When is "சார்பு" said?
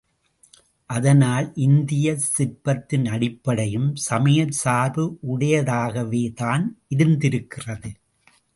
4.51-5.05